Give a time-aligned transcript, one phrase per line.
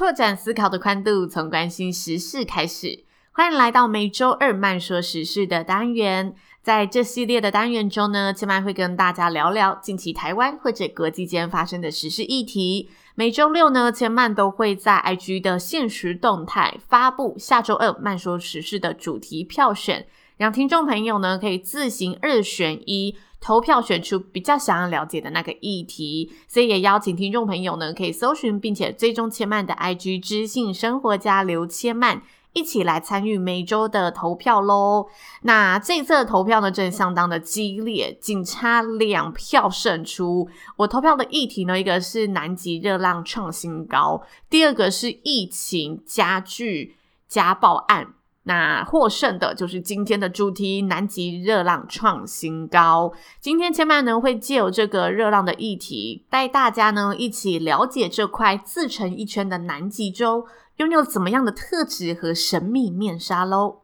[0.00, 3.04] 拓展思考的宽度，从关心时事开始。
[3.32, 6.34] 欢迎来到每周二慢说时事的单元。
[6.62, 12.88] 在这系列的单元中呢，千嫚会跟大家聊聊近期台湾或者国际间发生的时事议题。
[13.14, 20.06] 每周六呢，千嫚都会在 IG 的限时动态发布下周二慢说时事的主题票选，
[20.38, 23.18] 让听众朋友呢可以自行二选一。
[23.40, 35.06] 投票选出比较想要了解的那个议题，所以也邀请听众朋友呢，可以搜寻并且追踪千曼的 IG 知性生活家刘千曼，一起来参与每周的投票喽。
[35.42, 40.48] 那这一次的投票呢，真的相当的激烈，仅差两票胜出。
[40.76, 46.96] 我投票的议题呢，一个是南极热浪创新高，第二个是疫情加剧
[47.26, 48.14] 家暴案。
[48.44, 53.12] 那获胜的就是今天的主题：南极热浪创新高。
[53.38, 60.46] 今天千万呢会借由这个热浪的议题，带大家呢一起了解这块自成一圈的南极洲
[60.76, 63.80] 拥有怎么样的特质和神秘面纱喽。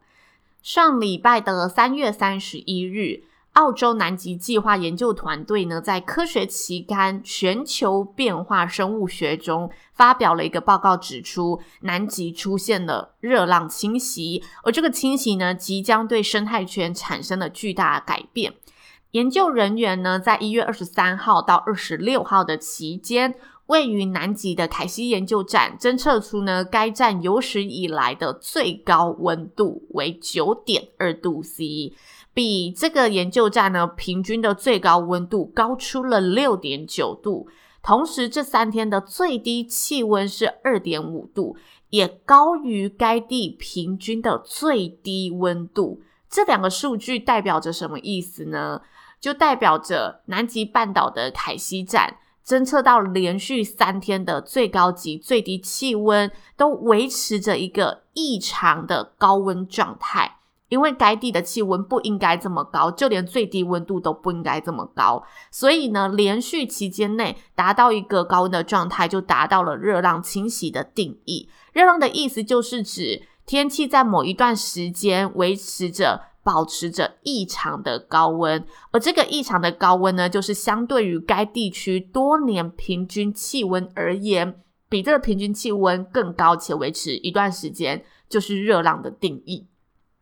[0.62, 3.24] 上礼拜的三月三十一日。
[3.56, 18.52] 澳洲南极计划研究团队呢，在科学期刊《全球变化生物学》中发表了一个报告，指出南极出现了热浪侵袭，而这个侵袭呢，即将对生态圈产生了巨大改变。
[19.12, 23.34] 研究人员呢，在一月二十三号到二十六号的期间，
[23.66, 31.92] 位于南极的凯西研究站侦测出呢，该站有史以来的最高温度为九点二度 C。
[32.32, 37.48] 比这个研究站呢，平均的最高温度高出了六点九度，
[37.82, 41.56] 同时这三天的最低气温是二点五度，
[41.90, 46.02] 也高于该地平均的最低温度。
[46.28, 48.82] 这两个数据代表着什么意思呢？
[49.18, 60.34] 就代表着南极半岛的凯西站侦测到连续三天的最高及最低气温都维持着一个异常的高温状态。
[60.68, 71.48] 因为该地的气温不应该这么高，就连最低温度都不应该这么高，所以呢，连续期间内达到一个高温的状态，就达到了热浪侵袭的定义。
[71.72, 89.66] 热浪的意思就是指天气在某一段时间维持着、保持着异常的高温，而这个异常的高温呢，就是相对于该地区多年平均气温而言，比这个平均气温更高且维持一段时间，就是热浪的定义。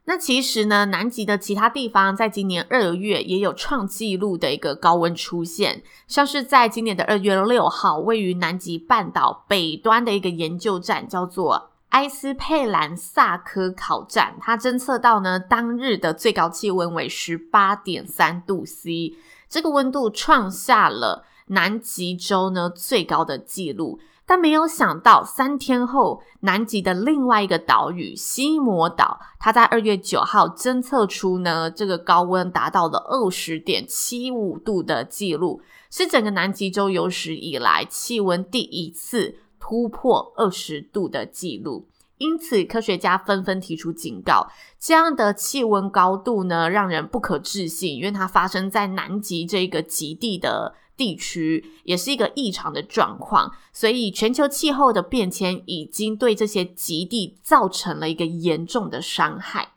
[0.07, 19.15] 那其实呢，南极的其他地方在今年二月也有创纪录的一个高温出现，像是在今年的二月六号，位于南极半岛北端的一个研究站，叫做埃斯佩兰萨科考站，它侦测到呢，当日的最高气温为十八点三度 C，
[19.49, 24.01] 这个温度创下了南极洲呢最高的纪录。
[24.27, 35.63] 但没有想到，三天后，南极的另外一个岛屿西摩岛，它在二月九号侦测出呢，这个高温达到了二十点七五度的记录，
[35.93, 39.37] 是整个南极洲有史以来气温第一次
[39.67, 41.89] 突破二十度的记录。
[42.19, 50.75] 因此，科学家纷纷提出警告：这样的气温高度呢，让人不可置信，因为它发生在南极这个极地的。
[50.97, 59.71] 地区也是一个异常的状况，所以全球气候的变迁已经对这些极地造成了一个严重的伤害。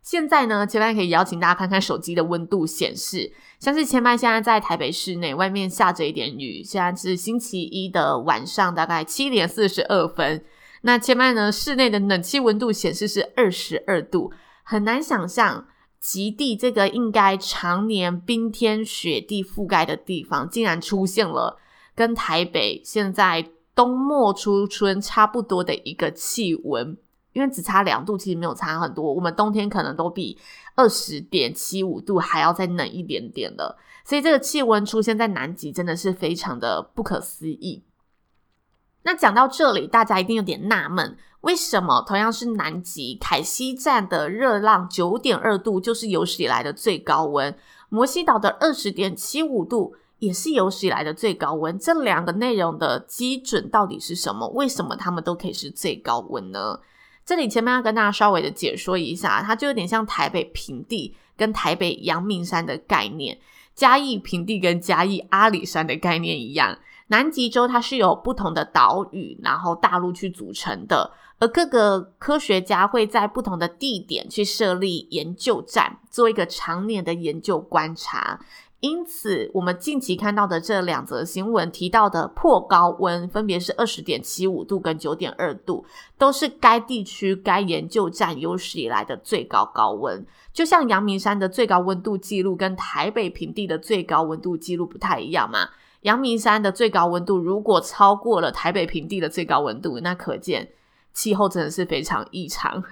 [0.00, 10.44] 现在呢，千嫚可以邀请大家看看手机的温度显示，像是千嫚现在在台北市内，外面下着一点雨，现在是星期一的晚上，大概七点四十二分。
[10.82, 14.32] 那千嫚呢，室内的冷气温度显示是二十二度，
[14.62, 15.66] 很难想象。
[16.00, 21.58] 极地这个应该常年冰天雪地覆盖的地方，竟然出现了
[21.96, 26.96] 跟台北现在冬末初春差不多的一个气温，
[27.32, 29.12] 因为只差两度，其实没有差很多。
[29.12, 30.38] 我们冬天可能都比
[30.74, 37.84] 二十点七五度还要再冷一点点的，所以这个气温出现在南极真的是非常的不可思议。
[39.02, 47.56] 那讲到这里，大家一定有点纳闷，为什么同样是南极，凯西站的热浪九点二度就是有史以来的最高温，
[47.88, 51.78] 摩西岛的二十点七五度也是有史以来的最高温。
[51.78, 54.48] 这两个内容的基准到底是什么？
[54.48, 56.80] 为什么他们都可以是最高温呢？
[57.28, 63.38] 这里前面要跟大家稍微的解说一下，它就有点像台北平地跟台北阳明山的概念，
[63.74, 66.78] 嘉义平地跟嘉义阿里山的概念一样。
[67.08, 78.40] 南极洲它是由不同的岛屿，然后大陆去组成的，而各个科学家会在不同的地点去设立研究站，做一个常年的研究观察。
[78.80, 85.84] 因此，我们近期看到的这两则新闻提到的破高温，分别是二十点七五度跟九点二度，
[86.16, 90.24] 都是该地区该研究站有史以来的最高高温。
[90.52, 95.68] 就像阳明山的最高温度记录跟台北平地的最高温度记录不太一样嘛。
[96.02, 100.68] 阳明山的最高温度如果超过了台北平地的最高温度，那可见
[101.12, 102.84] 气候真的是非常异常。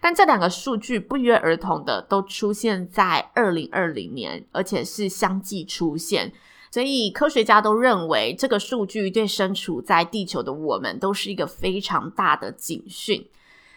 [0.00, 6.32] 但这两个数据不约而同的都出现在二零二零年，而且是相继出现，
[6.70, 13.28] 所以科学家都认为这个数据对身处在地球的我们都是一个非常大的警讯。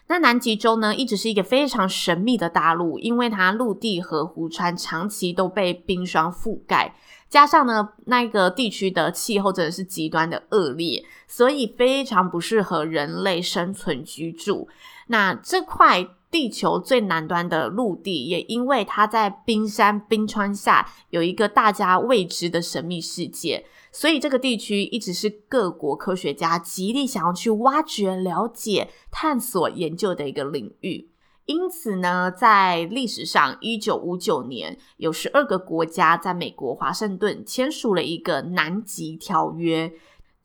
[0.08, 6.96] 那南极洲呢，一直是一个非常神秘的大陆，因为它陆地和湖川长期都被冰霜覆盖。
[7.28, 14.68] 加上呢，那个地区的气候真的是极端的恶劣，所以非常不适合人类生存居住。
[15.08, 31.10] 那这块地球最南端的陆地，也因为它在冰山冰川下有一个大家未知的神秘世界，所以这个地区一直是各国科学家极力想要去挖掘、了解、探索、研究的一个领域。
[31.46, 39.94] 因此呢，在历史上，一九五九年有十二个国家在美国华盛顿签署了一个南极条约。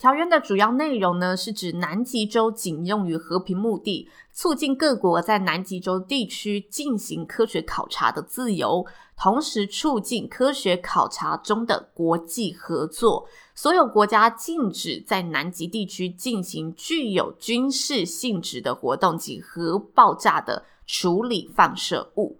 [0.00, 13.28] 条约的主要内容呢，是指南极洲仅用于和平目的，促进各国在南极洲地区进行科学考察的自由，同时促进科学考察中的国际合作。
[13.54, 22.38] 所有国家禁止在南极地区进行具有军事性质的活动及核爆炸的处理放射物。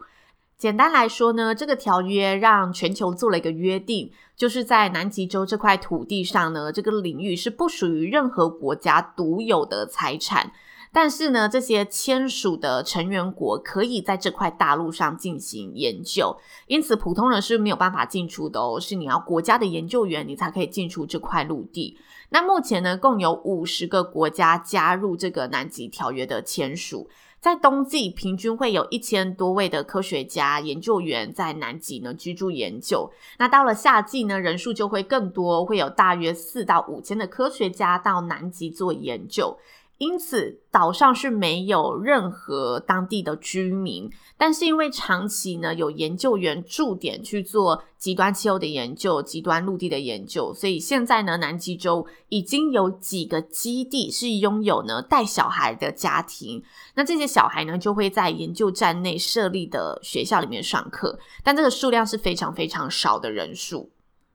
[0.61, 10.53] 简单来说呢，这个条约让全球做了一个约定，就是在南极洲这块土地上呢，这个领域是不属于任何国家独有的财产。
[10.93, 16.37] 但是呢，这些签署的成员国可以在这块大陆上进行研究，
[16.67, 21.97] 因此普通人是没有办法进出的哦，是你要国家的研究员，你才可以进出这块陆地。
[22.29, 27.09] 那目前呢，共有五十个国家加入这个南极条约的签署。
[27.41, 33.11] 在冬季，平均会有一千多位的科学家、研究员在南极呢居住研究。
[33.39, 39.57] 那到了夏季呢，人数就会更多，会有大约四到五千的科学家到南极做研究。
[39.97, 44.11] 因此，岛上是没有任何当地的居民，
[44.41, 56.63] 但是因为长期呢有研究员驻点去做极端气候的研究、极端陆地的研究，所以现在呢南极洲已经有几个基地是拥有呢带小孩的家庭，
[56.95, 63.91] 那这些小孩呢就会在研究站内设立的学校里面上课，但这个数量是非常非常少的人数。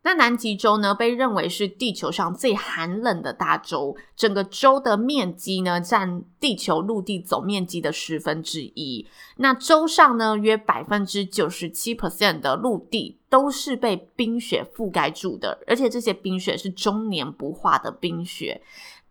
[0.05, 9.07] 那南极洲呢，被认为是地球上最寒冷的大洲，整个洲的面积呢，占地球陆地总面积的十分之一。
[9.37, 18.62] 那洲上呢，约百分之九十七 percent 的陆地都是被冰雪覆盖住的，而且这些冰雪是终年不化的冰雪。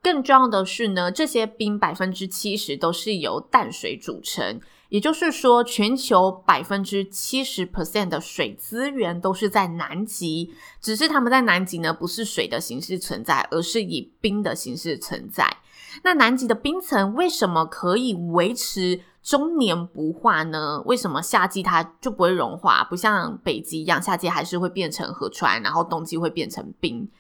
[0.00, 4.60] 更重要的是呢，这些冰百分之七十都是由淡水组成。
[4.94, 15.56] 也就是说，全球百分之七十 percent 的水资源都是在南极，只是他们在南极呢，不是水的形式存在，而是以冰的形式存在。
[16.04, 20.80] 那南极的冰层为什么可以维持终年不化呢？
[20.86, 27.10] 为什么夏季它就不会融化，不像北极一样，夏季还是会变成河川，然后冬季会变成冰？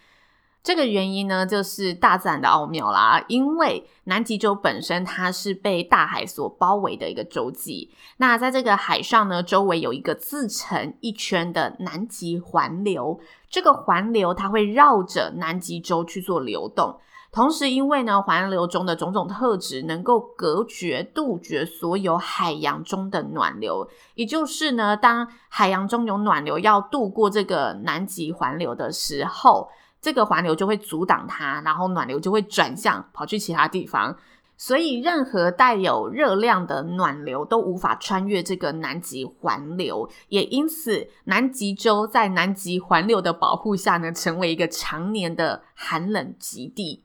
[0.64, 3.22] 这个原因呢，就是大自然的奥妙啦。
[3.28, 13.20] 因为南极洲本身它是被大海所包围的一个洲际，那在这个海上呢，周围有一个自成一圈的南极环流。
[13.50, 16.98] 这个环流它会绕着南极洲去做流动，
[17.30, 29.68] 同时因为呢，环流中的种种特质能够隔绝、杜绝所有海洋中的暖流，也就是呢，当海洋中有暖流要渡过这个南极环流的时候。
[30.04, 34.14] 这个环流就会阻挡它，然后暖流就会转向跑去其他地方，
[34.58, 47.02] 所以任何带有热量的暖流都无法穿越这个南极环流，也因此南极洲在南极环流的保护下呢，成为一个常年的寒冷极地。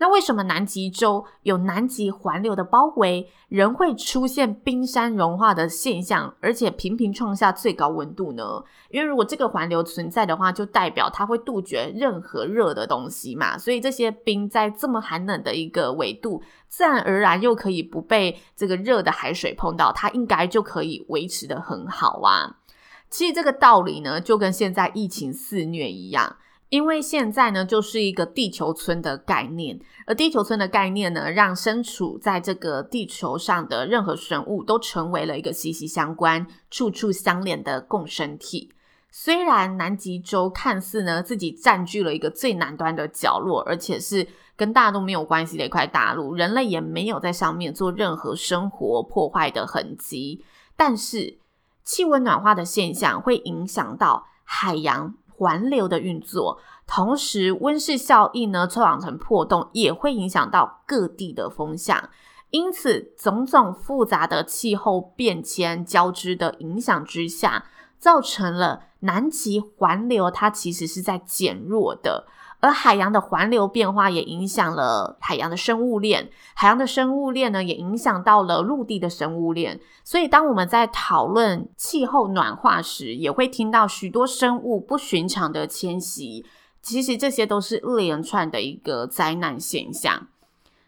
[0.00, 8.42] 那为什么南极洲有南极环流的包围，仍会出现冰山融化的现象，而且频频创下最高温度呢？
[8.88, 13.58] 因为如果这个环流存在的话，就代表它会杜绝任何热的东西嘛。
[13.58, 22.56] 所以这些冰在这么寒冷的一个纬度，自然而然又可以不被这个热的海水碰到，它应该就可以维持得很好啊。
[23.10, 26.36] 其实这个道理呢，就跟现在疫情肆虐一样。
[26.70, 38.72] 因为现在呢，就是一个地球村的概念，而地球村的概念呢，让身处在这个地球上的任何生物都成为了一个息息相关、处处相连的共生体。
[39.10, 50.44] 虽然南极洲看似呢自己占据了一个最南端的角落，而且是跟大家都没有关系的一块大陆，人类也没有在上面做任何生活破坏的痕迹，
[50.76, 51.40] 但是
[51.82, 55.14] 气温暖化的现象会影响到海洋。
[55.40, 62.10] 环流的运作，同时温室效应呢，臭氧层破洞也会影响到各地的风向，
[62.50, 67.64] 因此种种复杂的气候变迁交织的影响之下，
[68.00, 72.26] 造成了南极环流它其实是在减弱的。
[72.62, 79.80] 而海洋的环流变化也影响了海洋的生物链，海洋的生物链呢，也影响到了陆地的生物链。
[80.04, 86.44] 所以，当我们在讨论气候暖化时，也会听到许多生物不寻常的迁徙。
[86.82, 90.26] 其实，这些都是一连串的一个灾难现象。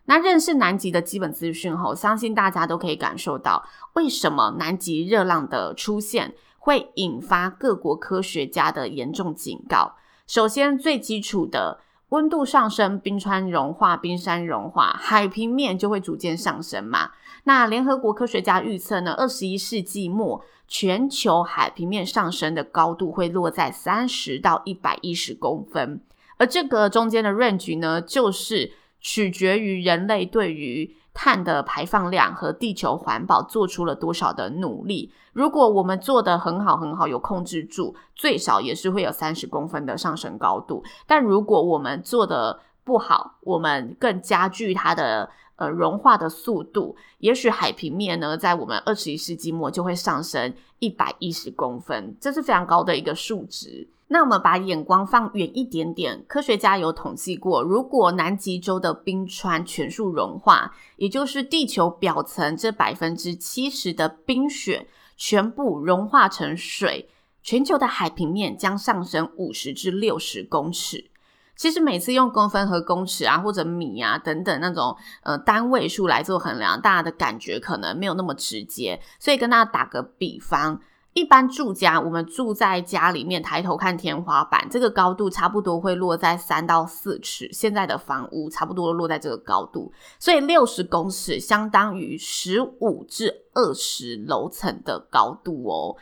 [0.05, 3.65] 那认识南极的基本资讯后，相信大家都可以感受到，
[3.95, 9.97] 为什么南极热浪的出现会引发各国科学家的严重警告。
[10.29, 17.11] 首先，最基础的温度上升，冰川融化，冰山融化，海平面就会逐渐上升嘛。
[17.43, 26.01] 那联合国科学家预测呢，二十一世纪末，全球海平面上升的高度会落在三十到一百一十公分，
[26.37, 35.13] 而这个中间的 range 呢，就是取决于人类对于碳的排放量和地球环保做出了多少的努力。
[35.33, 40.83] 如果我们做得很好很好，有控制住，最少也是会有三十公分的上升高度。
[41.07, 53.89] 但如果我们做得不好，我们更加剧它的呃融化的速度，也许海平面呢，在我们二十一世纪末就会上升一百一十公分，这是非常高的一个数值。
[54.13, 64.87] 那我们把眼光放远一点点，科学家有统计过，如果南极洲的冰川全数融化，也就是地球表层这百分之七十的冰雪。
[65.15, 67.09] 全部融化成水，
[67.45, 71.11] 全球的海平面将上升五十至六十公尺。
[71.55, 79.01] 其实每次用公分和公尺啊，或者米啊等等那种呃单位数来做衡量，大家的感觉可能没有那么直接。
[79.21, 80.81] 所以跟大家打个比方。
[81.15, 87.51] 一般住家，我们住在家里面，抬头看天花板，这个高度差不多会落在三到四尺。
[87.53, 95.97] 现在的房屋差不多落在这个高度，所以六十公尺相当于十五至二十楼层的高度哦。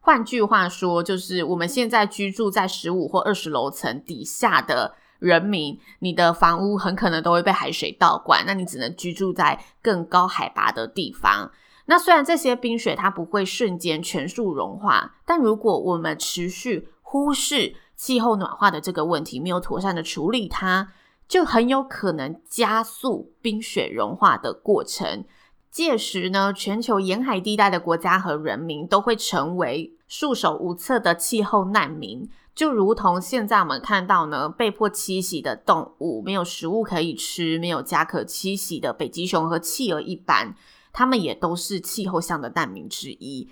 [0.00, 11.50] 换句话说，就是我们现在居住在十五或二十楼层底下的人民，你的房屋很可能都会被海水倒灌，那你只能居住在更高海拔的地方。
[11.90, 20.92] 那虽然这些冰雪它不会瞬间全数融化，但如果我们持续忽视气候暖化的这个问题，没有妥善的处理它，
[21.26, 25.24] 就很有可能加速冰雪融化的过程。
[25.68, 40.54] 届时呢，全球沿海地带的国家和人民都会成为束手无策的气候难民，就如同现在我们看到呢，被迫栖息的动物没有食物可以吃，没有家可栖息的北极熊和企鹅一般。
[40.92, 43.48] 他们也都是气候下的难民之一，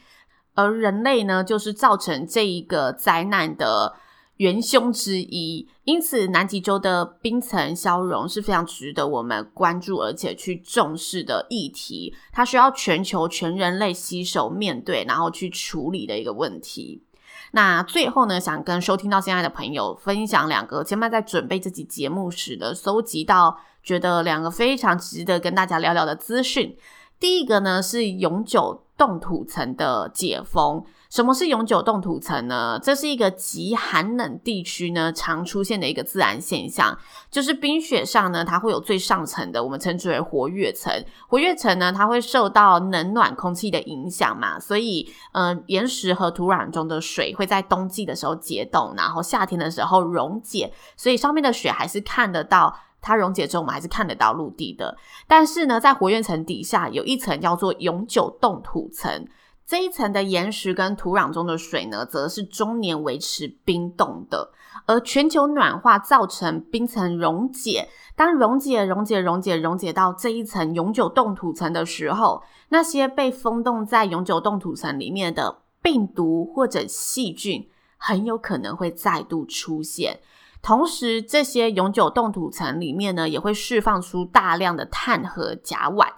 [0.55, 3.95] 而人类呢，就是造成这一个灾难的
[4.39, 5.69] 元凶之一。
[5.85, 12.15] 因此，南极洲的冰层消融是非常值得我们关注而且去重视的议题。
[12.33, 17.05] 它需要全球全人类携手面对，然后去处理的一个问题。
[17.53, 26.77] 那最后呢，想跟收听到现在的朋友分享两个，前面在准备这集节目时的搜集到，觉得两个非常值得跟大家聊聊的资讯。
[27.21, 30.85] 第一个呢，是永久冻土层的解封。
[31.11, 32.79] 什么是永久冻土层呢？
[32.83, 36.97] 这是一个极寒冷地区呢常出现的一个自然现象，
[37.31, 40.93] 就是冰雪上呢，它会有最上层的，我们称之为活跃层。
[41.27, 52.79] 活跃层呢，它会受到冷暖空气的影响嘛，所以，嗯、岩石和土壤中的水会在冬季的时候解冻，然后夏天的时候溶解，所以上面的雪还是看得到。
[53.01, 54.97] 它溶解之后，我们还是看得到陆地的。
[55.27, 59.27] 但是呢，在活跃层底下有一层叫做永久冻土层，
[59.67, 64.51] 这一层的岩石跟土壤中的水呢，则是终年维持冰冻的。
[64.87, 80.21] 而全球暖化造成冰层溶解，当溶解、溶解、溶解、溶解到这一层永久冻土层的时候，那些被封冻在永久冻土层里面的病毒或者细菌，很有可能会再度出现。
[80.61, 86.09] 同时，这些永久冻土层里面呢，也会释放出大量的碳和甲烷。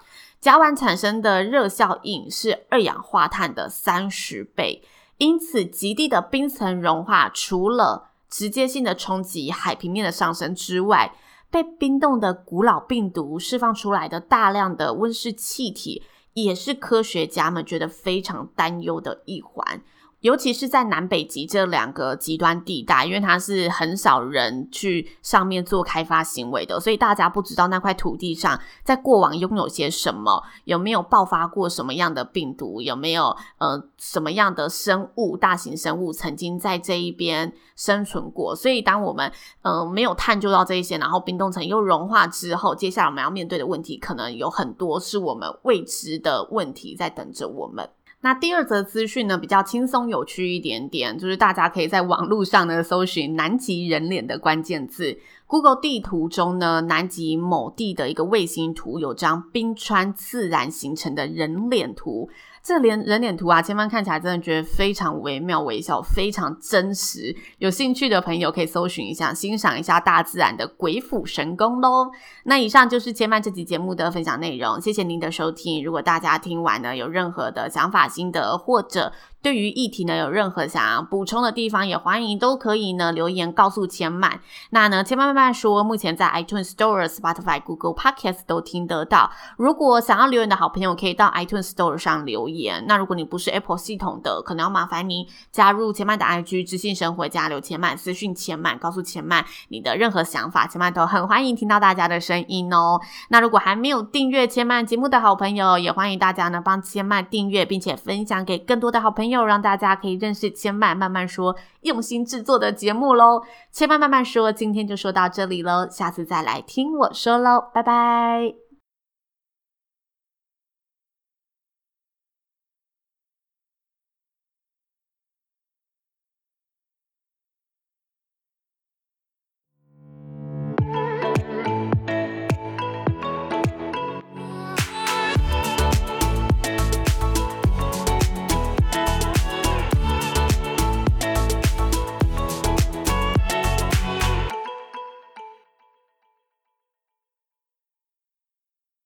[0.40, 4.82] 甲烷产生的热效应是二氧化碳的三十倍，
[5.18, 11.14] 因此极地的冰层融化，除了直接性的冲击海平面的上升之外，
[11.50, 19.82] 被冰冻的古老病毒释放出来的大量的温室气体，也是科学家们觉得非常担忧的一环。
[20.20, 38.54] 尤其是在南北极这两个极端地带，因为它是很少人去上面做开发行为的，所以大家不知道那块土地上在过往拥有些什么，有没有爆发过什么样的病毒，有没有呃什么样的生物，大型生物曾经在这一边生存过。
[38.54, 47.88] 所以当我们呃没有探究到这一些，然后冰冻层又融化之后，接下来我们要面对的问题，可能有很多是我们未知的问题在等着我们。
[48.22, 55.18] 那第二则资讯呢，比较轻松有趣一点点，就是大家可以在网络上呢搜寻南极人脸的关键字。
[55.46, 62.28] Google 地图中呢，南极某地的一个卫星图有张冰川自然形成的人脸图。
[62.70, 67.34] 这连人脸图啊，千帆看起来真的觉得非常惟妙惟肖，非常真实。
[67.58, 72.12] 有兴趣的朋友可以搜寻一下，欣赏一下大自然的鬼斧神工喽。
[72.44, 75.82] 那以上就是千帆这期节目的分享内容，谢谢您的收听。
[75.82, 79.12] 如果大家听完呢，有任何的想法心得，或者
[79.42, 84.40] 对于议题呢有任何想要补充的地方，也欢迎都可以呢留言告诉千曼。
[84.70, 89.30] 那呢，千曼慢慢说，目前在 iTunes Store、Spotify、Google Podcast 都听得到。
[89.56, 92.84] 如果想要留言的好朋友，可以到 iTunes Store 上留言。
[92.86, 103.00] 那如果你不是 Apple 系统的，可能要麻烦你加入千曼的 IG 知性生活家，留千曼私讯千曼，告诉千曼你的任何想法，千曼都很欢迎听到大家的声音哦。
[103.30, 109.29] 那如果还没有订阅千曼节目的好朋友，也欢迎大家呢帮千曼订阅，并且分享给更多的好朋友。
[109.30, 113.42] 又让大家可以认识千麦慢慢说用心制作的节目喽。
[113.72, 118.69] 千麦慢慢说，今天就说到这里喽，下次再来听我说喽，拜拜。